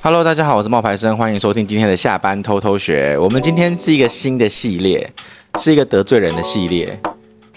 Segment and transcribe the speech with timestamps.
[0.00, 3.18] Hello，大家好，我是冒牌生，欢迎收听今天的下班偷偷学。
[3.18, 5.12] 我们今天是一个新的系列，
[5.58, 6.96] 是一个得罪人的系列。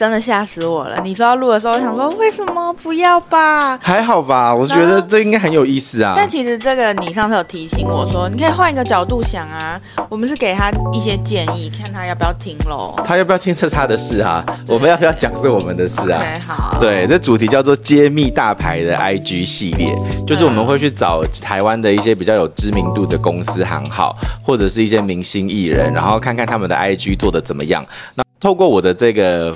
[0.01, 0.99] 真的吓死我了！
[1.03, 3.77] 你说要录的时候，我想说为什么不要吧？
[3.77, 6.15] 还好吧，我觉得这应该很有意思啊。
[6.17, 9.79] 但其实这个你上次有提醒我说，你可以换一个角度想啊。
[10.09, 12.99] 我们是给他一些建议，看他要不要听喽。
[13.05, 16.19] 他要不要听是他的事啊，我们要不要讲是我们的事啊。
[16.19, 16.79] 对，好。
[16.79, 19.95] 对，这主题叫做揭秘大牌的 IG 系列，
[20.25, 27.85] 就是我们会去找台湾的一些比较有知名度的公司行号，或者是一些明星艺人，然后看看他们的 IG 做得怎么样。
[28.15, 29.55] 那透过我的这个。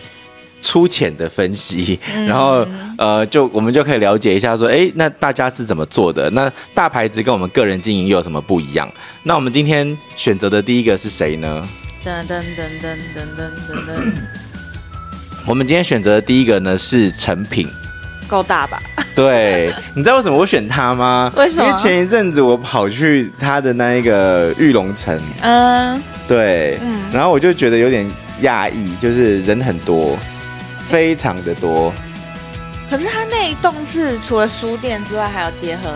[0.61, 2.65] 粗浅的分析，然后
[2.97, 6.29] 呃，就我们就可以了解一下，说，哎，那大家是怎么做的？
[6.31, 8.91] 那大牌子跟我们个人经营又有什么不一样？
[9.23, 11.67] 那我们今天选择的第一个是谁呢？
[12.03, 14.13] 噔噔噔噔噔噔噔噔。
[15.47, 17.67] 我们今天选择的第一个呢是成品，
[18.27, 18.81] 够大吧？
[19.15, 21.31] 对，你知道为什么我选他吗？
[21.37, 21.63] 为什么？
[21.63, 28.05] 因为前一阵子我跑去他的那一个玉龙城，嗯，对，嗯，然后我就觉得有点
[28.41, 30.17] 讶异，就是人很多。
[30.87, 31.91] 非常的多，
[32.89, 35.91] 可是它那一栋是除了书店之外，还有结合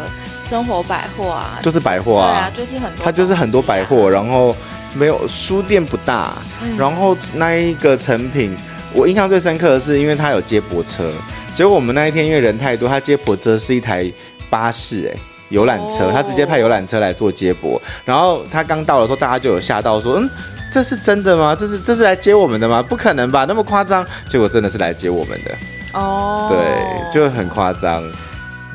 [0.49, 4.55] 生活百货啊，就是百货啊，对啊，就是很多，它就是很多百货，然后
[4.93, 8.57] 没有书店不大，嗯、然后那一个成品，
[8.93, 11.11] 我印象最深刻的是，因为它有接驳车，
[11.53, 14.11] 结果我们那一天因为人太多，它接驳车是一台
[14.49, 15.17] 巴士、欸，哎，
[15.49, 20.29] 游览车，他直接派游览车来做接驳，然后他刚到的时候，大家就有吓到说，嗯。
[20.71, 21.57] 这是真的吗？
[21.59, 22.79] 这是这是来接我们的吗？
[22.79, 24.05] 不可能吧，那么夸张！
[24.27, 25.51] 结果真的是来接我们的
[25.93, 26.47] 哦。
[26.47, 26.51] Oh.
[26.51, 28.03] 对，就很夸张，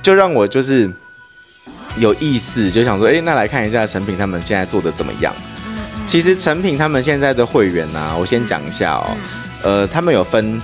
[0.02, 0.90] 就让我就是
[1.96, 5.32] 有意思，就想说，哎，那来看一下成品他们现在做的怎么样？
[6.04, 9.16] 其实成品他们现在的会员呢、啊，我先讲一下哦。
[9.62, 10.60] 呃，他们有分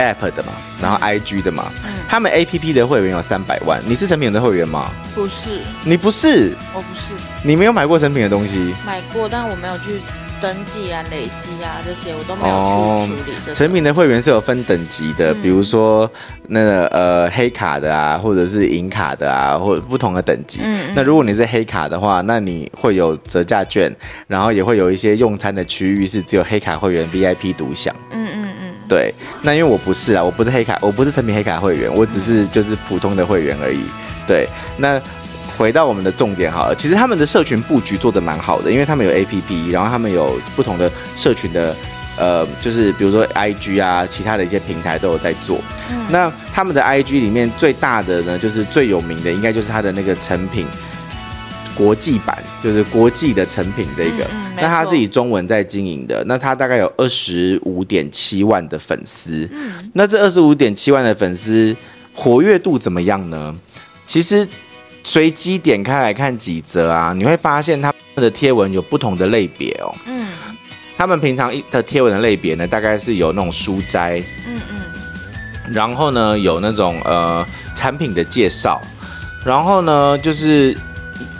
[0.00, 1.70] App 的嘛，然后 IG 的嘛。
[1.84, 1.92] 嗯。
[2.08, 3.80] 他们 APP 的会员有三百万。
[3.86, 4.90] 你是成品的会员吗？
[5.14, 5.60] 不是。
[5.84, 6.56] 你不是？
[6.74, 7.12] 我不是。
[7.44, 8.74] 你没有买过成品的东西？
[8.84, 10.00] 买过，但我没有去
[10.40, 13.54] 登记啊、累积啊这些，我都没有去处理。
[13.54, 16.10] 诚、哦、品的会员是有分等级的，嗯、比如说
[16.48, 20.60] 那个呃黑卡的啊，或者是银卡的啊，或者不同的等级。
[20.62, 23.94] 嗯嗯，那如果你是黑卡的话，那你会有折价券，
[24.26, 27.94] 然后也会有一些用餐的区域是只有黑卡会员 VIP 独享。
[28.90, 29.14] 对。
[29.40, 33.80] 那因为我不是啊，我不是黑卡，我不是成品黑卡会员，我只是就是普通的会员而已。
[34.26, 34.46] 对，
[34.76, 35.00] 那。
[35.58, 41.76] 回到我们的重点好了，其实他们的社群布局做的蛮好的，因为他们有 APP，然后他们有不同的社群的，
[42.16, 45.60] 呃，就是比如说 IG 啊，其他的一些平台都有在做。
[45.92, 50.66] 嗯、那他们的 IG 里面最大的呢，就是最有名的，应该就是他的那个成品
[51.80, 54.24] 国际版，就是国际的成品这个。
[54.24, 59.48] 嗯嗯、那他是以中文在经营的，那他大概有二十五点七万的粉丝。
[59.50, 61.74] 嗯、那这二十五点七万的粉丝
[62.14, 63.56] 活跃度怎么样呢？
[64.04, 64.46] 其实。
[65.02, 69.90] 随机点开来看几则啊，你会发现他们的贴文有不同的类别哦。
[70.04, 70.28] 嗯，
[70.98, 78.78] 他们平常一的贴文的类别呢，大概是有那种书斋，嗯嗯，然后呢有那种呃产品的介绍，
[79.42, 80.76] 然后呢就是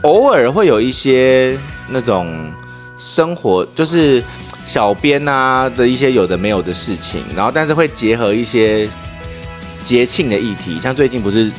[0.03, 2.53] 偶尔会有一些那种
[2.97, 4.23] 生活，就是
[4.65, 8.89] 小编啊的一些有的没有的事情，然后但是会结合一些
[9.83, 11.51] 节庆的议题，像最近不是。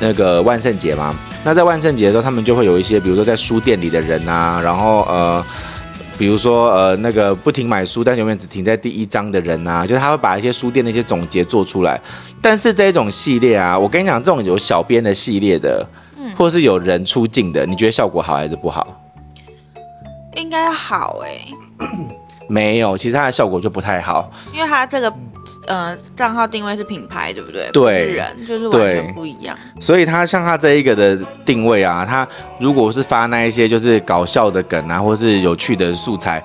[0.00, 1.14] 那个万圣节嘛，
[1.44, 5.44] 那在万圣节的时候，他们就会有一些，比如说在书店里的人啊，然后呃，
[6.18, 12.00] 比如说呃那个不停买书，但永远只停在第一章的人啊，就是他会把一些书店的一些总结做出来。
[12.40, 15.86] 但是这种系列啊，我跟你讲，这种有小编的系列的，
[16.42, 18.84] 或是有人出镜的，你觉得效果好还是不好？
[20.34, 21.86] 应该好哎、欸，
[22.50, 25.12] 没有，其实它的效果就不太好，因为它这个。
[25.66, 27.68] 呃，账号定位是品牌，对不对？
[27.72, 29.58] 对，人就是完全不一样。
[29.80, 32.26] 所以他像他这一个的定位啊，他
[32.60, 36.42] 如果是发那一些就是搞笑的梗啊，或是有趣的素材，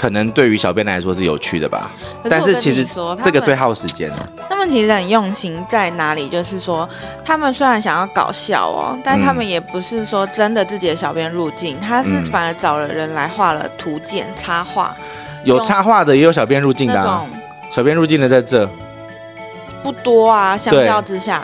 [0.00, 1.90] 可能对于小编来说是有趣的吧。
[2.24, 2.86] 是但是其实
[3.22, 4.10] 这个最耗时间。
[4.48, 6.26] 他们其实很用心在哪里？
[6.26, 6.88] 就是说，
[7.22, 14.96] 他们虽然想要搞笑哦，但他们也不是说真的自己的小编入境，嗯、他是反而找了人来画了图鉴插画，
[15.44, 17.26] 有插画的，也有小编入境的、啊。
[17.70, 18.66] 小编入境的在这
[19.82, 21.42] 不多啊，相较之下，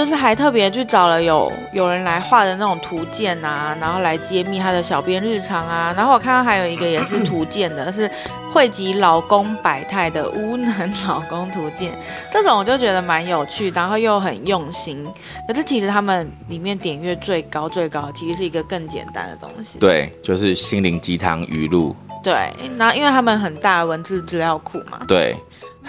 [0.00, 5.92] 就是还特别去找了有有人来画的那种图鉴啊，然后来揭秘他的小编日常啊。
[5.94, 8.10] 然后我看到还有一个也是图鉴的，是
[8.50, 11.92] 汇集老公百态的无能老公图鉴，
[12.32, 15.06] 这种我就觉得蛮有趣，然后又很用心。
[15.46, 19.78] 可是其实他们里面点阅最高最高，其实是一个更简单的东西。
[19.78, 21.94] 对，就是心灵鸡汤语录。
[22.22, 25.02] 对，然后因为他们很大文字资料库嘛。
[25.06, 25.36] 对。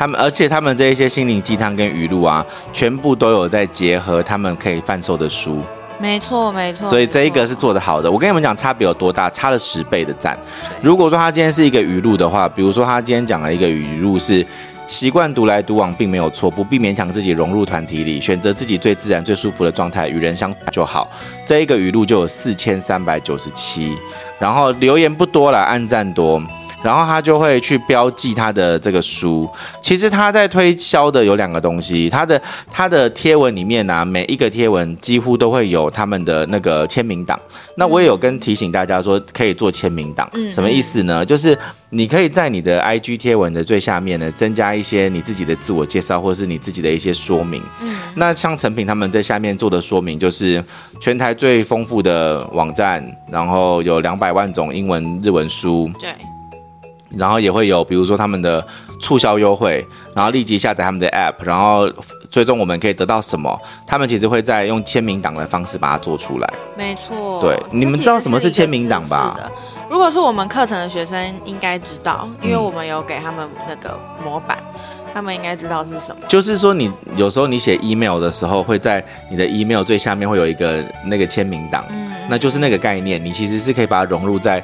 [0.01, 2.43] 他们，而且他们这一些心灵鸡汤跟语录啊，
[2.73, 5.61] 全部都有在结合他们可以贩售的书。
[5.99, 6.89] 没错没错。
[6.89, 8.09] 所以这一个是做的好的。
[8.09, 9.29] 我跟你们讲，差别有多大？
[9.29, 10.35] 差了十倍的赞。
[10.81, 14.43] 如果说他今天是一个语录的话，比如说他今天讲了一个语录是。
[14.87, 21.09] 习惯独来独往并没有错，不必勉强自己融入团体里，选择自己最自然、最舒服的状态，与人相处就好。
[21.45, 23.95] 这一个语录就有四千三百九十七，
[24.37, 26.43] 然后留言不多了，按赞多。
[26.83, 29.49] 然后他就会去标记他的这个书。
[29.81, 37.39] 其实他在推销的有两个东西，他的他的贴文里面呢、啊，每一个贴文几乎都会有他们的那个签名档。
[37.75, 41.25] 那我也有跟提醒大家说，可以做签名档，什么意思呢？
[41.25, 41.57] 就是
[41.89, 47.61] 你可以在你的 IG 贴文的最下面呢，增加一些你自己的自我介绍，或是你自己的一些说明。
[48.15, 50.63] 那像成品他们在下面做的说明，就是
[50.99, 55.89] 全台最丰富的网站，然后有两百万种英文、日文书。
[55.99, 56.09] 对。
[57.17, 58.65] 然后也会有，比如说他们的
[58.99, 59.85] 促销优惠，
[60.15, 61.89] 然后立即下载他们的 App，然后
[62.29, 63.59] 最终我们可以得到什么？
[63.85, 66.53] 他们其实会在用签名档的方式把它做出来。
[66.77, 69.37] 没错，对，你们知道什么是签名档吧？
[69.89, 74.57] 如果是我们课程的学生，应该知道，因为我们有给他们那个模板，
[75.13, 76.21] 他们应该知道是什么。
[76.29, 84.63] 就是说，你有时候你写 email 的时候，会在你的 email 最下面会有一个那个签名档，嗯，那就是那个概念，你其实是可以把它融入在。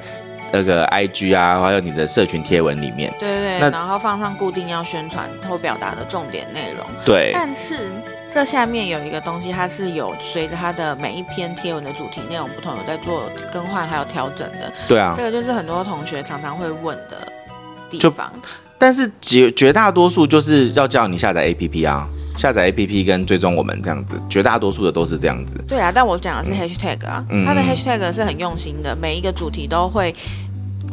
[0.51, 6.85] 那个 IG 啊，还有你的社群贴文里面，对对，那然后放上固定要宣传或表达的重点内容。
[7.05, 7.91] 对，但是
[8.33, 14.71] 这下面有一个东西，它是有随着它的每一篇贴文的主题内容不同，有在做更换还有调整的。
[14.87, 17.17] 对啊，这个就是很多同学常常会问的
[17.89, 18.31] 地方。
[18.77, 22.07] 但是绝绝大多数就是要叫你下载 APP 啊。
[22.37, 25.57] 下载 APP 跟追踪我们这样子，绝大多数的都是这样子。
[25.67, 30.13] 对啊，但我讲的是 Hashtag 啊，嗯、它的 Hashtag 是很用心的，每一个主题都会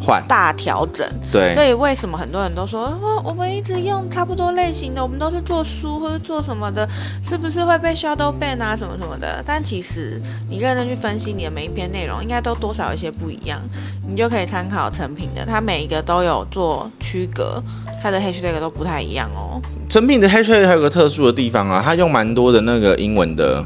[0.00, 1.06] 换大调整。
[1.32, 6.88] 对，所以为什么很多人都说，哦，我们一直用差不多类型的，我们都是做书或者做什么的，
[7.22, 9.42] 是不是会被 Shadow Ban 啊什么什么的？
[9.46, 13.60] 但其实你认真去分析你的每一篇内容，应该都多少有一些不一样，
[14.08, 17.62] 你就可以参考成品的，它每一个都有做区隔，
[18.02, 19.60] 它的 Hashtag 都不太一样哦。
[19.88, 23.64] 成品的 hashtag 还有个特殊的地方啊，它用蛮多的那个英文的，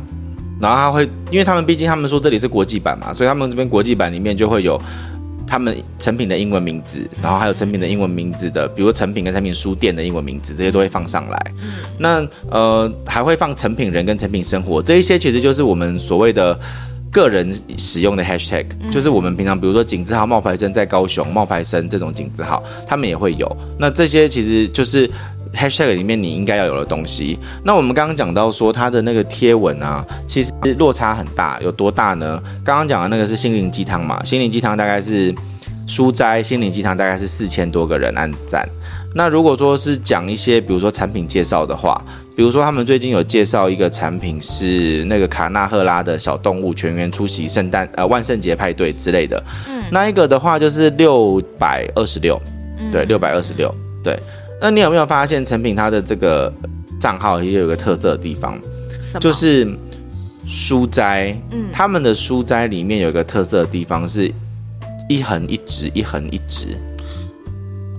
[0.61, 4.79] 然后它会，因为他们毕竟他们说这里是国际版嘛，所以他们这边国际版里面就会有
[5.49, 11.53] 他们成品的英文名字，然后还有成品的英文名字的，比如成品跟成品书店的英文名字，这些都会放上来。
[11.99, 16.59] 那呃还会放成品人跟成品生活这一些，其实就是我们所谓的
[17.11, 23.57] 个人使用的 hashtag，就是我们平常比如说景字号冒牌生在高雄冒牌生这种景字号，他们也会有。
[23.79, 25.11] 那这些其实就是。
[25.59, 27.37] Hashtag 里面你应该要有的东西。
[27.65, 32.41] 那我们刚刚讲到说它的那个贴文啊，其实落差很大，有多大呢？
[32.63, 35.35] 刚刚讲的那个是心灵鸡汤嘛，心灵鸡汤大概是
[35.85, 38.69] 书斋，心灵鸡汤大概是四千多个人按赞。
[39.17, 42.01] 那如果说是讲一些，比如说产品介绍的话，
[42.37, 52.41] 比如说他们最近有介绍一个产品是那个卡纳赫拉的小动物全员出席圣诞呃万圣节派对之类的，嗯，那一个的话就是六百二十六，
[52.93, 53.75] 对，六百二十六，
[54.05, 54.17] 对。
[54.61, 56.53] 那你有没有发现成品它的这个
[57.01, 58.61] 账号也有一个特色的地方，
[59.21, 59.67] 就是
[60.47, 64.33] 书斋，嗯，他们的书斋里面有一个特色的地方是
[65.09, 66.77] 一横一直，一横一直。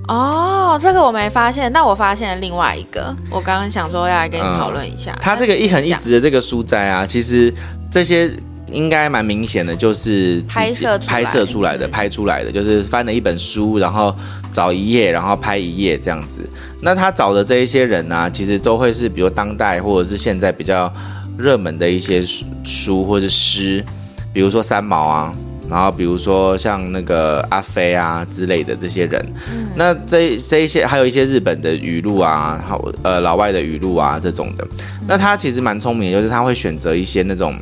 [0.07, 5.17] 哦，这个我没发现，但我发现了另外一个，我刚刚想说要来跟你讨论一下。
[5.21, 7.53] 它、嗯、这个一横一直的这个书斋啊，其实
[7.91, 8.31] 这些。
[8.71, 14.16] 应该蛮明显的，就是拍摄拍摄出来的，拍出来的就是翻了一本书，然后
[14.51, 16.41] 找一页，然后拍一页这样子。
[16.81, 20.91] 那他找的这一些人呢、啊，其实都会是比如当代或者是现在比较
[21.37, 22.23] 热门的一些
[22.63, 23.85] 书或者是诗，
[24.33, 25.33] 比如说三毛啊，
[25.69, 29.33] 然后比如说像那个阿飞啊之类的这些人。
[29.51, 34.68] 嗯、那这这一些还有一些日本的语录啊，好呃老外的语录啊这种的。
[35.07, 37.57] 那他其实蛮聪明的，就是他会选择一些那种。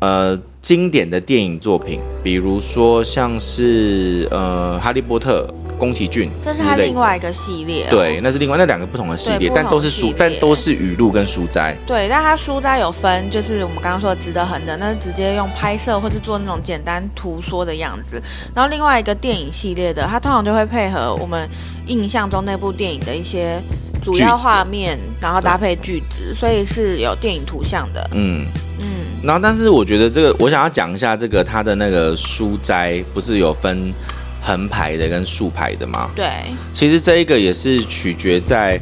[0.00, 5.44] 呃，经典的电影作品，比如说像是呃《哈利波特》、
[5.78, 7.84] 宫崎骏，这是他另外一个系列。
[7.84, 7.90] 哦。
[7.90, 11.76] 对，那是另外那两个不同的系列，但都是书，但都是语录跟书斋。
[11.86, 18.20] 对，但他书斋有分，就是我们刚刚说的值得横的，那是直接用拍摄或者做那种简单图说的样子。
[18.54, 21.48] 然后另外一个电影系列的，它通常就会配合我们
[21.86, 23.62] 印象中那部电影的一些
[24.02, 28.04] 主要画面，然后搭配句子，所以是有电影图像的。
[28.12, 28.46] 嗯
[28.80, 28.86] 嗯。
[29.22, 33.92] 然后，但是我觉得这个，我想要讲一下这个他的那个书斋，不是有分
[34.40, 36.10] 横排的跟竖排的吗？
[36.14, 36.26] 对，
[36.72, 38.80] 其实这一个也是取决在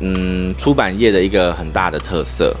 [0.00, 2.54] 嗯出版业的一个很大的特色。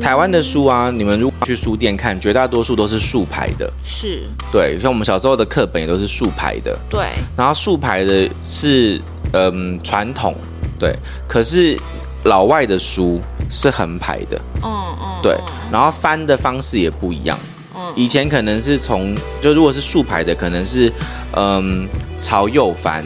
[0.00, 3.70] 台湾的书啊，你们如果去书店看，绝大多数都是竖排的。
[3.84, 6.78] 是，对，像我们小时候的课本也都是竖排的。
[6.88, 7.06] 对，
[7.36, 9.00] 然后竖排的是
[9.32, 10.34] 嗯传统，
[10.78, 10.94] 对，
[11.28, 11.78] 可是。
[12.24, 15.38] 老外的书是横排的，嗯嗯，对，
[15.70, 17.38] 然后翻的方式也不一样，
[17.76, 20.92] 嗯，以前可能是从就如果是竖排的，可能是
[21.32, 21.86] 嗯
[22.20, 23.04] 朝右翻，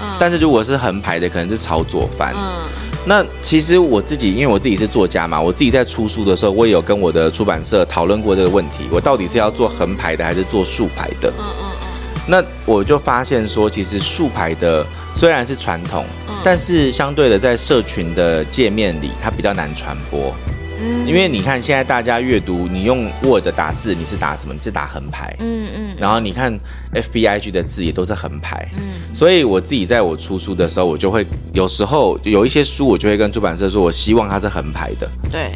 [0.00, 2.68] 嗯，但是如果是横排的，可能是朝左翻，嗯。
[3.06, 11.28] 那其实我自己，因为我自己是作家嘛，我自己在出书的时候，我也有跟我的出版社讨论过这个问题，我到底是要做横排的还是做竖排的？
[11.30, 11.88] 嗯嗯嗯。
[12.26, 16.06] 那我就发现说，其实竖排的虽然是传统，
[16.42, 20.34] 但是相对的在社群的界面里，它比较难传播。
[20.80, 24.54] 嗯，因为你看现在大家阅读，你用 Word 打字，你是打什么？
[24.54, 25.34] 你是打横排。
[25.38, 25.96] 嗯嗯。
[25.98, 26.58] 然后你看
[26.92, 28.68] FBIG 的字也都是横排。
[28.76, 29.14] 嗯。
[29.14, 35.10] 所以我自己在我出书的时候，我就会有时候有一些书，我就会跟出版社说，我希望它是横排的。
[35.30, 35.52] 对。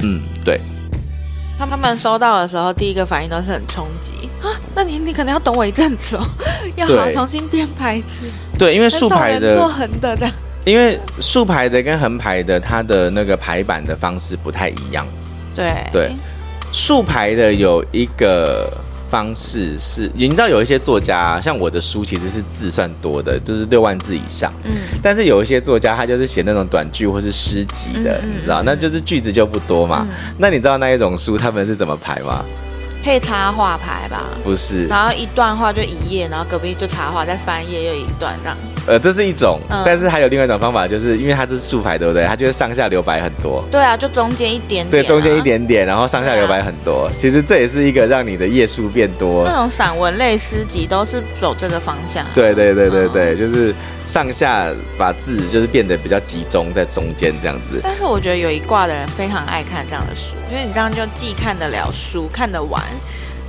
[0.00, 0.60] 嗯，对。
[1.58, 4.46] 他他们收到的时候，第一个反应都是很冲击啊！
[4.76, 6.22] 那你你可能要等我一阵子哦，
[6.76, 8.30] 要好重新编排字。
[8.56, 10.32] 对，因为竖排的做横的这样。
[10.64, 15.06] 因为竖排的跟横排的，它的那个排版的方式不太一样。
[15.54, 16.12] 对对，
[16.72, 18.70] 竖排的有一个
[19.08, 24.52] 方式是，你知道有一些作家，像我的书其实是字算多的，就是六万字以上。
[24.64, 24.72] 嗯。
[25.02, 30.06] 但是有一些作家，他就是写那种短句或是诗集的，嗯、你知道，那就是句子就不多嘛。
[30.10, 32.44] 嗯、那你知道那一种书他们是怎么排吗？
[33.02, 34.24] 配插画排吧。
[34.44, 34.86] 不是。
[34.86, 38.56] 然后一段话就一页，然后隔壁就插画，再翻页又一段这样。
[38.88, 42.24] 呃，这是一种，嗯、但是还有另外一种方法，就是因为它是竖排，对不对？
[42.24, 43.62] 它就是上下留白很多。
[43.70, 44.90] 对啊，就中间一点点、啊。
[44.90, 47.04] 对，中间一点点，然后上下留白很多。
[47.04, 49.44] 啊、其实这也是一个让你的页数变多。
[49.44, 52.30] 那种散文类诗集都是走这个方向、啊。
[52.34, 53.74] 对对对对对，嗯、就是
[54.06, 57.80] 上下把字就是变得比较集中在中间这样子。
[57.82, 62.82] 但是我觉得有一挂的人非常爱看这样的书，因为你这样就既看得了书，看得完，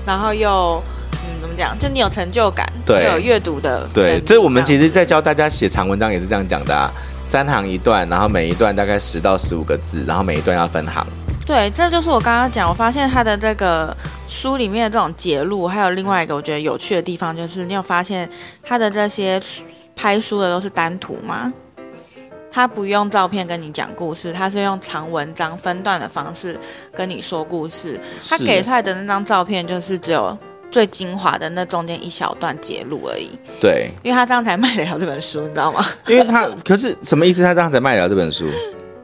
[0.06, 0.84] 然后又。
[1.30, 1.78] 嗯，怎么讲？
[1.78, 3.88] 就你有成就感，对，有阅读的。
[3.94, 6.92] 对，这我们其实，在教大家写长文章也是这样讲的啊，
[7.26, 11.06] 三行一段，然后每一段大概十到十五个字，然后每一段要分行。
[11.46, 13.96] 对，这就是我刚刚讲，我发现他的这个
[14.28, 18.30] 书里面的这种节录，还有另外一个我觉得有趣的地方，就是你有发现
[18.64, 19.42] 他的这些
[19.96, 21.52] 拍书的都是单图吗？
[22.52, 26.60] 他不用照片跟你讲故事，他是用长文章分段的方式
[26.94, 28.00] 跟你说故事。
[28.28, 30.38] 他给出来的那张照片就是只有。
[30.72, 33.30] 最精华的那中间一小段节录而已。
[33.60, 35.84] 对，因为他这样才卖得了这本书，你知道吗？
[36.08, 37.44] 因为他可是什么意思？
[37.44, 38.46] 他这样才卖得了这本书？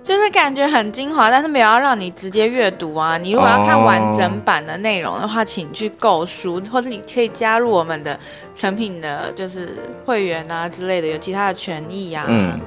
[0.04, 3.18] 就是感觉很精华，但是没有要让你直接阅读啊。
[3.18, 8.16] 你如果要看完整版的内容的话，哦、请去购书，或者你可以加入我们的
[8.54, 9.68] 成品的，就是
[10.06, 12.26] 会员啊之类的，有其他的权益啊。
[12.28, 12.62] 嗯，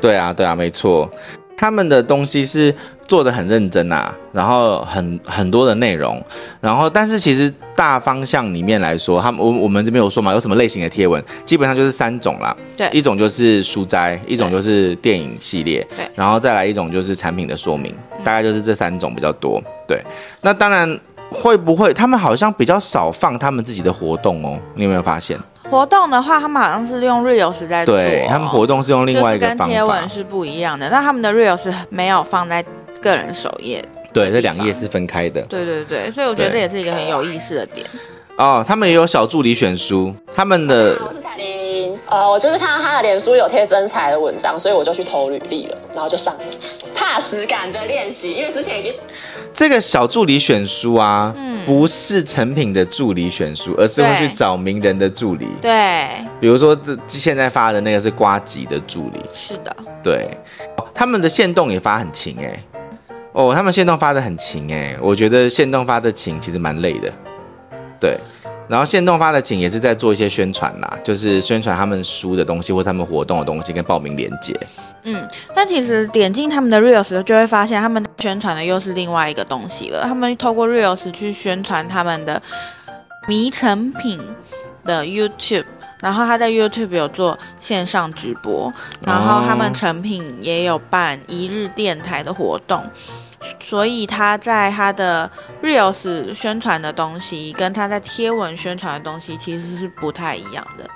[0.00, 1.10] 对啊，对啊，没错。
[1.58, 2.72] 他们的东西是
[3.08, 6.22] 做的很认真啊，然后很很多的内容，
[6.60, 12.56] 然后但是其实大方向里面来说，他们我我们这边有说嘛，有什么类型的贴文，基本上就是三种啦。
[12.76, 19.60] 对，一种就是书斋，一种就是电影系列，对，然后再来一种就是产品的说明，大概就是这三种比较多。
[19.86, 20.00] 对，
[20.42, 20.98] 那当然
[21.30, 24.58] 会不会他们好像比较少放他们自己的活动哦？
[24.74, 25.38] 你有没有发现？
[25.70, 30.88] 活动的话，他们好像是用 Reels 在做，对，他们活动是用另外一个方法，跟贴文是不一样的。
[30.88, 32.64] 那他们的 Reels 没有放在
[33.02, 35.42] 个人首页，对，这两页是分开的。
[35.42, 37.86] 对对对，所以我觉得这也是一个很有意思的点。
[38.38, 40.98] 哦，他们也有小助理选书，他们的。
[42.10, 46.40] 呃，我就是看到他的脸书有贴征才的文章，所以我就去投履历了，然后就上了。
[46.94, 48.94] 踏实感的练习，因为之前已经。
[49.52, 55.48] 这个小助理选书啊，嗯，不是成品的助理选书，而是会去找名人的助理。
[55.60, 56.08] 对，
[56.40, 59.20] 比如说这现在发的那个是瓜吉的助理。
[59.34, 60.30] 是的，对，
[60.94, 62.64] 他们的线动也发很勤哎，
[63.32, 67.12] 哦，他们线动发的很勤哎，我觉得线动发的勤其实蛮累的，
[68.00, 68.18] 对。
[68.68, 74.54] 然后现动发的景也是在做一些宣传啦，就是宣传他们书的东西或他们活动的东西跟报名链接。
[75.04, 80.02] 嗯，但其实点进他们的 Reels 就会发现，他们宣传的又是另外一个东西了。
[80.02, 82.42] 他们透过 Reels 去宣传他们的
[83.26, 84.20] 迷成品
[84.84, 85.64] 的 YouTube，
[86.00, 88.70] 然后他在 YouTube 有做线上直播，
[89.00, 92.84] 然后他们成品也有办一日电台的活动。
[93.60, 95.30] 所以他在他的
[95.62, 100.88] Reels 宣传的东西，跟他在贴文宣传的东西其实是不太一样的。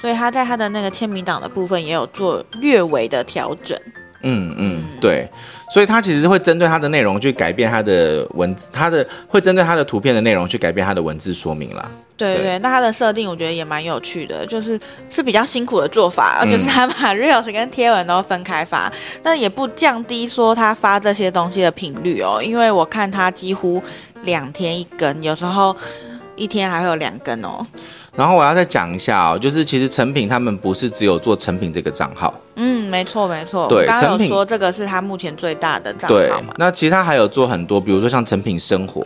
[0.00, 3.76] 所以他在他的那个签名档的部分也有做略微的调整。
[4.22, 5.28] 嗯嗯，对。
[5.70, 11.90] 所以他其实会针对他的内容去改变他的文字，他的会针对他的图片的内容去改变他的文字说明啦。
[12.16, 18.90] 对对，对，那他的设定我觉得也蛮有趣的，就是是比较辛苦的做法，就是他把 Reels 跟贴文都分开发，
[19.22, 23.80] 但也不降低说他发这些东西的频率哦，因为我看他几乎
[24.22, 25.76] 两天一更，有时候
[26.34, 27.64] 一天还会有两更哦。
[28.16, 32.77] 然后我要再讲一下哦，就是其实成品他们不是只有做成品这个账号，嗯。
[32.88, 33.68] 没错没错。
[33.68, 36.48] 对，刚刚有说这个是他目前最大的账号嘛？
[36.48, 39.02] 对，那其他还有做很多，比如说像成品生活，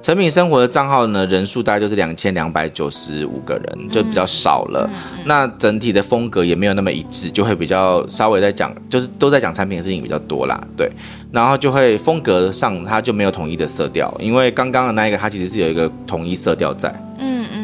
[0.00, 4.88] 成品生活的账号呢，人数大概就是两千两百九十五个人，就比较少了。
[5.24, 10.60] 那整体的风格也没有那么一致，就会比较稍微在讲，就是都在讲产品的事情比较多啦。
[10.76, 10.90] 对，
[11.32, 16.94] 然后就会风格上它就没有统一的色调，因为刚刚的那一个它其实是有一个统一色调在。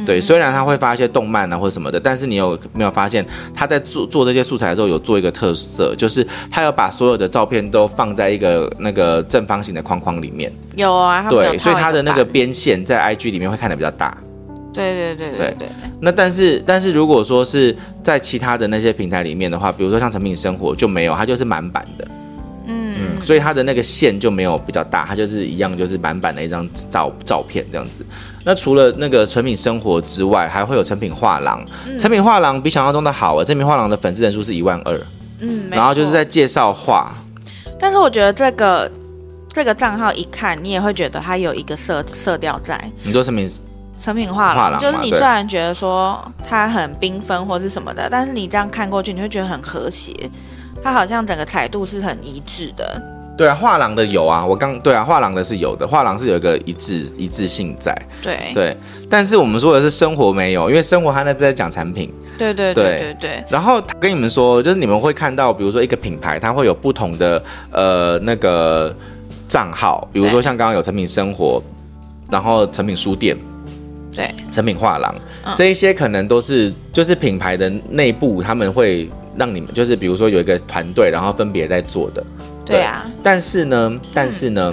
[0.09, 3.23] 对，虽然他会发一些动漫啊或者什么的，但是你有没有发现
[3.55, 10.51] 他在做做这些素材的时候有做一个特色，就是他要把所有的照片都放在一个那个正方形的框框里面。
[10.77, 14.17] 有啊，有对，所以他的那个边线在 IG 里面会看得比较大。
[14.73, 15.69] 对对对对对。
[16.01, 22.09] 那但是但是如果说是在其他的那些平台里面的话，比如说像成品生活就没有，它就是满版的。
[23.29, 28.03] 所以它的那个线就没有比较大，它就是一样就是满版的一张照照片这样子。
[28.43, 31.63] 那除了那个成品生活之外，还会有成品画廊。
[31.99, 33.45] 诚、嗯、品画廊比想象中的好啊！
[33.45, 34.99] 成品画廊的粉丝人数是一万二。
[35.41, 37.13] 嗯，然后就是在介绍画。
[37.79, 38.91] 但是我觉得这个
[39.51, 42.81] 这个账号一看，你也会觉得它有一个色色调在。
[43.03, 43.47] 你说成品
[43.99, 46.19] 成品画廊，就是你虽然觉得说
[46.49, 50.15] 它很缤纷或是什么的，但是你这样看过去，你会觉得很和谐。
[50.83, 53.18] 它好像整个彩度是很一致的。
[53.39, 57.97] 对啊，画廊的有啊，我刚对啊，画廊的是有的，画廊是有一个一致一致性在。
[58.21, 58.77] 对对，
[59.09, 62.13] 但是我们说的是生活没有，因为生活它那是在讲产品。
[62.37, 63.45] 对对对对对，对。
[63.49, 67.41] 然后跟你们说，就是你们会看到，比如说一个品牌，它会有不同的
[67.71, 68.93] 呃那个
[69.47, 71.63] 账号，比如说像刚刚有成品生活，
[72.29, 73.39] 然后成品书店，
[74.11, 75.15] 对，成品画廊，
[75.45, 82.25] 嗯，这一些可能都是就是品牌的内部，他们会让你们就是比如说有一个团队，然后分别在做的。
[82.69, 82.83] 对。
[82.83, 84.73] 啊，但是呢，但是呢，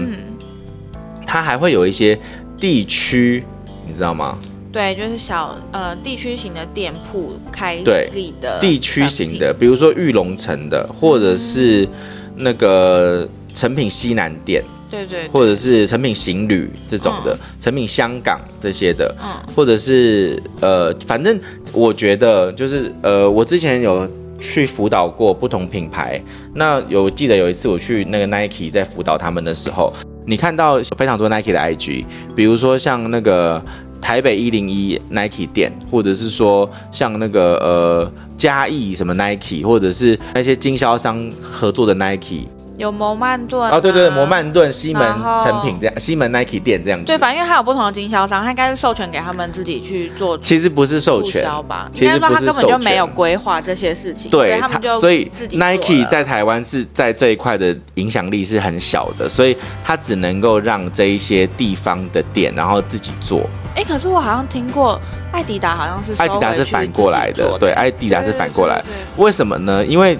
[1.25, 2.17] 它还会有一些
[2.59, 3.43] 地区，
[3.87, 4.37] 你知道吗？
[4.71, 11.87] 对，就是小呃地区型的店铺开立的地区型的，比如说玉龙城的，或者是
[12.35, 14.61] 那个成品西南店，
[14.91, 21.39] 对，对对，或者是成品行旅这种的，诚、嗯、品香港这些的，嗯，或者是呃，反正
[21.71, 24.05] 我觉得就是呃，我之前有。
[24.39, 26.21] 去辅导过不同品牌，
[26.53, 29.93] 那有记得有一次我去那个 Nike 在辅导他们的时候，
[30.25, 33.63] 你看到非常多 Nike 的 IG，比如说像那个
[34.01, 42.47] 台北一零一 Nike 店，或者是说像那个呃嘉义什么 Nike，或者是那些经销商合作的 Nike。
[42.77, 45.01] 有摩曼顿哦，对对对，摩曼顿、西门
[45.41, 47.05] 成品这样，西门 Nike 店这样子。
[47.05, 50.37] 对，反正因为它有不同的经销商，它应该是授权给他们自己去做。
[50.39, 51.89] 其实不是授权吧？
[51.91, 54.29] 其实说他根本就没有规划这些事情。
[54.29, 63.41] 对，他们就所以 Nike 在台湾是在这一块的影响力是很小的，所以它只能够让这一些地方的店然后自己做。
[63.75, 64.99] 哎，可是我好像听过
[65.31, 68.83] 艾迪达好像是艾迪达是反过来的，对，艾迪达是反过来。
[69.17, 69.85] 为什么呢？
[69.85, 70.17] 因为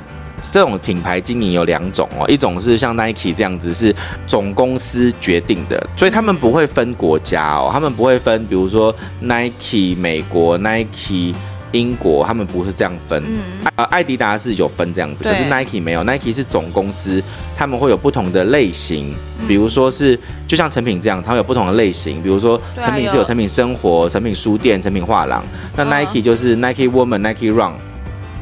[0.52, 3.94] 这种品牌经营有两种哦，一种是像 Nike 这样子是
[4.26, 11.34] 总公司决定的，所以他们不会分国家哦，他们不会分，比如说 Nike 美国、Nike
[11.72, 13.22] 英国，他们不是这样分。
[13.26, 17.22] 嗯，呃，艾迪达是有分这样子，可是 Nike 没有，Nike 是总公司，
[17.54, 19.14] 他们会有不同的类型，
[19.46, 25.44] 比如说是就像成品这样，它会有不同的类型，比如说成品是有成品生活、成品书店、成品画廊，
[25.76, 27.74] 那 Nike 就是 Nike Woman、Nike Run。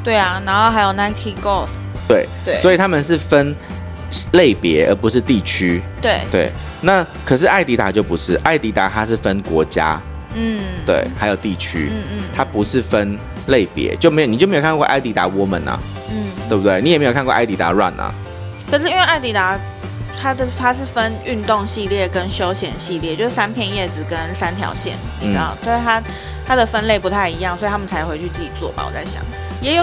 [0.04, 1.70] 对啊，然后还有 Nike Golf。
[2.08, 3.56] 对对，所以他们是分
[4.34, 5.82] 类别，而不是地区。
[6.02, 6.20] 对。
[6.32, 10.02] 对，那可是艾迪达就不是，艾迪达它是分国家，
[10.36, 16.82] 嗯，对，还有地区，嗯嗯，它不是分类别，就没有你就没有看过艾迪达 Woman 啊，嗯，对不对？
[16.82, 18.14] 你也没有看过艾迪达 Run 啊。
[18.70, 19.60] 可是因为艾迪达
[20.20, 26.04] 它的它是分运动系列跟休闲系列，就是三片叶子跟三条线，你知道，所以它
[26.46, 29.24] 它的分类不太一样，所以他们才回去自己做吧，我在想。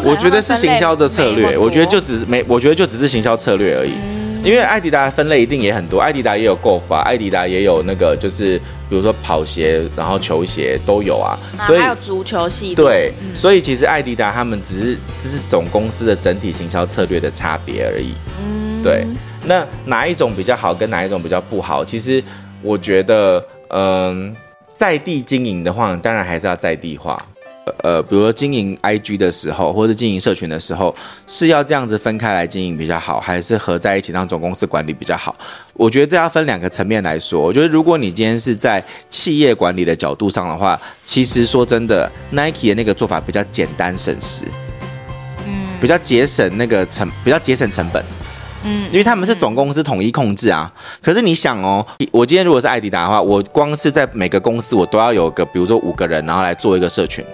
[0.05, 3.93] 我觉得是行销的策略，我觉得就只是没，我觉得就只是行销策略而已。
[3.93, 11.38] 嗯、因为艾迪达分类一定也很多，艾迪达也有 Golf 啊，艾迪达也有那个就是比如说跑鞋，然后球鞋都有啊。
[11.66, 12.75] 所以还有足球系列。
[12.75, 18.14] 对，嗯、所以其实艾迪达他们只是只是总公司的整体行销策略的差别而已。
[18.43, 19.07] 嗯，对。
[19.43, 21.83] 那哪一种比较好，跟哪一种比较不好？
[21.83, 22.23] 其实
[22.62, 24.37] 我觉得，嗯，
[24.75, 27.25] 在地经营的话，当然还是要在地化。
[27.83, 30.94] 呃，比如说经营 IG 的时候，或者经营社群的时候，
[31.26, 35.35] 是要这样子分开来经营比较好，还是合在一起让总公司管理比较好？
[35.74, 37.40] 我觉得这要分两个层面来说。
[37.40, 44.44] 我觉得如果你今天是在企业管理的角度上的话，其实说真的，Nike 的那个做法比较简单省时，
[45.46, 48.04] 嗯，比较节省那个成，比较节省成本，
[48.64, 50.72] 嗯，因为他们是总公司统一控制啊。
[51.02, 57.24] 可是你想哦，我今天如果是艾迪达的话，我光是在每个公司我都要有个，比如说五个人，然后来做一个社群。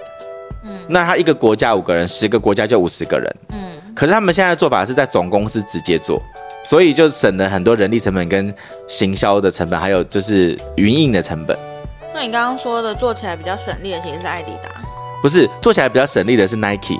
[0.89, 3.37] 那他一个国家五个人，十个国家就五十个人。
[3.51, 3.59] 嗯，
[3.95, 6.21] 可是他们现在的做法是在总公司直接做，
[6.63, 8.55] 所以就省了很多人力成本跟
[8.87, 11.57] 行销的成本，还有就是云印的成本。
[12.15, 14.71] 那你刚刚说的做起来比较省力的其实是艾迪达，
[15.21, 16.99] 不是做起来比较省力的是 Nike。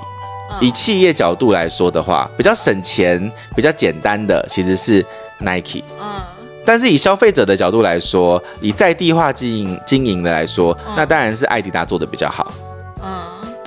[0.61, 5.05] 以企业角度来说的话，比较省钱、比较简单的其实是
[5.39, 5.83] Nike。
[5.99, 6.21] 嗯，
[6.65, 12.49] 但是以消费者的角度来说，以在地化经营经营的来说，那当然是艾迪达做的比较好。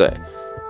[0.01, 0.11] 对。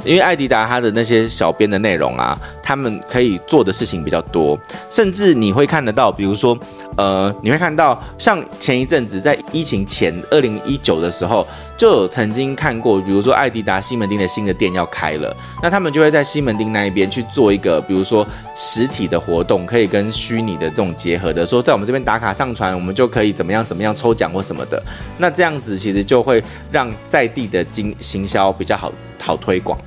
[0.03, 6.59] 因为艾迪达他的那些小编的内容啊，他们可以做的事情比较多，甚至你会看得到，比如说，
[6.97, 24.83] 呃，你会看到像前一阵子在疫情前二零一九的时候，就有曾经看过，比如说艾迪达西门町的新的店要开了，那他们就会在西门町那一边去做一个，比如说实体的活动，可以跟虚拟的这种结合的，说在我们这边打卡上传，我们就可以怎么样怎么样抽奖或什么的，
[25.19, 28.91] 那这样子其实就会让在地的经行销比较好
[29.21, 29.79] 好推广。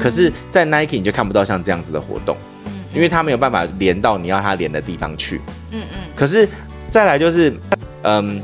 [0.00, 2.36] 可是，在 Nike 你就看不到像这样子的活动，
[2.92, 5.40] 因为它没有办法连到你要它连的地方去。
[5.70, 5.98] 嗯嗯。
[6.16, 6.48] 可是
[6.90, 7.54] 再来就是，
[8.02, 8.42] 嗯，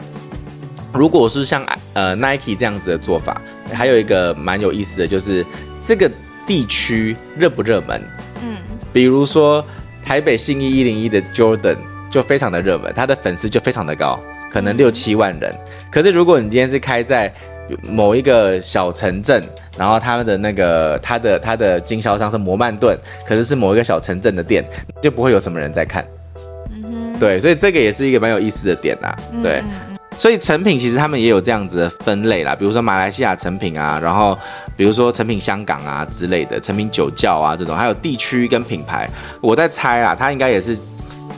[0.92, 3.40] 如果是像呃 Nike 这样子的做法，
[3.72, 5.44] 还有一个蛮有意思的就是
[5.82, 6.08] 这个
[6.46, 8.00] 地区热不热门？
[8.42, 8.56] 嗯。
[8.92, 9.64] 比如说
[10.04, 15.52] 台北信义一零一的 Jordan 就非常的热门，他的粉丝就非常的高，可能六七万人。
[15.90, 17.34] 可是如果你今天是开在
[17.82, 19.42] 某一个小城镇，
[19.76, 24.64] 然后他们的那个他的他的经销商是摩曼顿，可是是某一个小城镇的店，
[25.02, 26.06] 就不会有什么人在看。
[26.70, 29.16] 嗯哼，对，所以这个也是一个蛮有意思的点呐。
[29.42, 29.62] 对，
[30.14, 34.38] 所以成品其实他们也有这样子的分类啦，比如说马来西亚成品啊，然后
[34.76, 39.08] 比如说成品香港啊之类的，成品酒窖啊这种，还有地区跟品牌。
[39.40, 40.76] 我在猜啊，他应该也是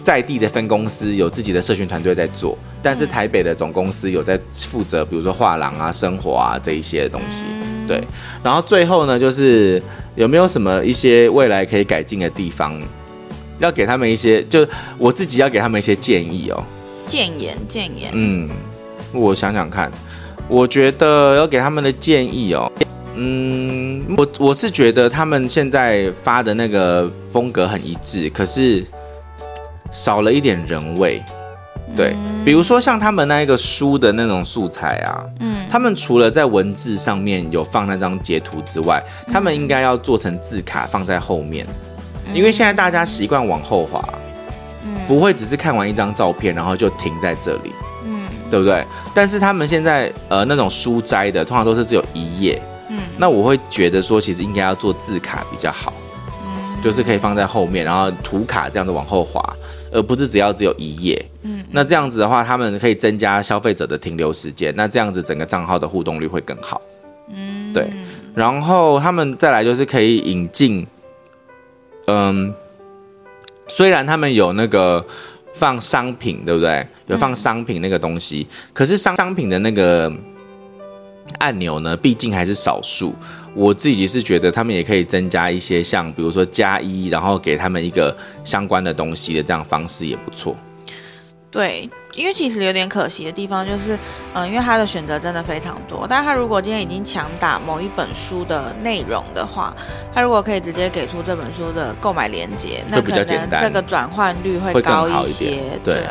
[0.02, 2.56] 在地的分公司有自己的社群团队在做。
[2.82, 7.44] 但是台北的总公司有在负责，比如说画廊啊、生活啊这一些东西，
[7.86, 8.02] 对。
[8.42, 9.82] 然后最后呢，就是
[10.14, 12.80] 有没有什么一些未来可以改进的地方，
[13.58, 16.62] 要给他们一些，就我自己要给他们一些建议哦。
[17.04, 18.10] 建言，建言。
[18.12, 18.48] 嗯，
[19.12, 19.90] 我想想看，
[20.46, 22.70] 我觉得要给他们的建议哦，
[23.16, 28.84] 嗯，我我是觉得他们现在发的那个风格很一致，可是
[29.90, 31.20] 少了一点人味。
[31.96, 41.66] 对，比如说像他们那一个书的那种素材啊，嗯，他们除了在文字上面有放那张截图之外，他们应该要做成字卡放在后面，
[42.32, 44.02] 因为现在大家习惯往后滑，
[45.08, 47.72] 不会只是看完一张照片然后就停在这里，
[48.04, 48.86] 嗯，对不对？
[49.12, 56.07] 但是他们现在呃那种书摘的通常都是只有一页，嗯，那我会觉得说其实应该要做字卡比较好，嗯，
[56.82, 59.42] 就是可以放在后面，然后图卡这样子往后滑。
[59.90, 66.78] 而不是只要只有一页，嗯，那这样子的话，他们可以增加消费者的停留时间，那这样子整个账号的互动率会更好，
[67.32, 67.90] 嗯，对。
[68.34, 70.86] 然后他们再来就是可以引进，
[72.06, 72.52] 嗯，
[73.66, 75.02] 虽然他们有那个
[75.54, 76.86] 放商品，对不对？
[77.06, 80.12] 有放商品那个东西，可是商商品的那个
[81.38, 83.14] 按钮呢，毕竟还是少数。
[83.58, 90.54] 我自己是觉得他们也可以增加一些像比如说加一，然后给他们一个相关的东西的这样方式也不错。
[91.50, 93.98] 对，因为其实有点可惜的地方就是，
[94.34, 99.74] 嗯，因为他的选择真的非常多，但他如果今天已经强打某一本书的内容的话，
[100.14, 105.46] 他如果可以直接给出这本书的购买链接，那可能这个转换率会高一些。
[105.46, 106.06] 一对，对，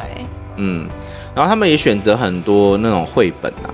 [0.57, 0.89] 嗯，
[1.33, 3.71] 然后他们也选择很多那种绘本啊。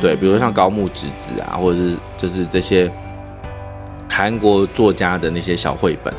[0.00, 2.90] 对，比如像高木直子啊，或者是就是这些
[4.10, 6.12] 韩国作家的那些小绘本，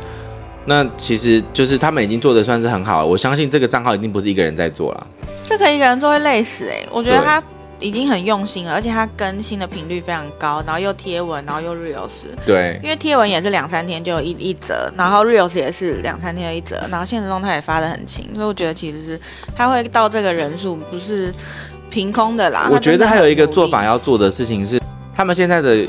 [0.65, 3.05] 那其实就是他们已经做的算是很好了。
[3.05, 5.07] 我相信这个账号一定不是一个人在做了，
[5.43, 6.83] 这可以一个人做会累死哎。
[6.91, 7.43] 我觉得他
[7.79, 12.27] 已经很用心了，而且他更新的频率非常高，然后又贴文，然后又 reels。
[12.45, 19.19] 对，因为贴文也是两三天就有一一折，然后 reels 也是两三天一折，然后现实中他也发的很勤，所以我觉得其实是
[19.55, 21.31] 他会到这个人数不是。
[21.91, 24.79] 凭空的啦，我觉得还有一个做法要做的事情是，
[25.13, 25.85] 他们现在的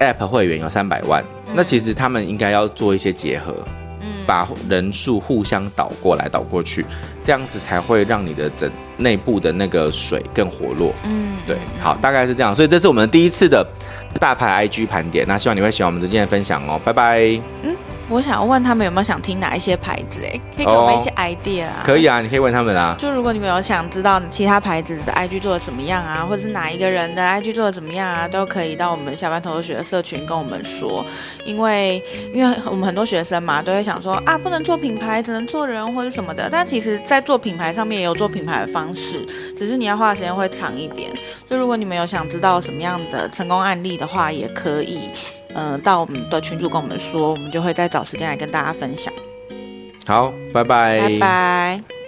[0.00, 3.54] App 会员有三百万，嗯，那其实他们应该要做一些结合，
[4.00, 6.84] 嗯，把人数互相导过来导过去，
[7.22, 13.64] 这样子才会让你的整内部的那个水更活络，嗯，对，好，大概是这样，所以这是我们第一次的
[14.18, 17.20] 大牌 IG 盘点，那希望你会喜欢我们的今天的分享哦，拜拜，
[17.62, 17.76] 嗯。
[18.14, 20.20] 我想要问他们有没有想听哪一些牌子？
[20.24, 21.82] 哎，可以给我们一些 idea 啊。
[21.84, 22.94] 可以啊，你可以问他们啊。
[22.96, 31.04] 就如果你们有想知道其他牌子的 IG 做的怎么样啊，或者是哪一个人的 IG 做的怎么样啊，都可以到我们下班偷偷学的社群跟我们说。
[31.44, 32.00] 因为，
[32.32, 36.48] 因为我们很多学生嘛，都会想说啊，不能做品牌，只能做人或者什么的。
[36.48, 39.26] 但其实，在做品牌上面也有做品牌的方式，
[39.58, 41.10] 只是你要花的时间会长一点。
[41.50, 45.10] 就如果你们有想知道什么样的成功案例的话，也可以。
[45.50, 49.12] 嗯、呃，到我们的群主跟我们说，我们就会再找时间来跟大家分享。
[50.06, 52.03] 好，拜拜，拜拜。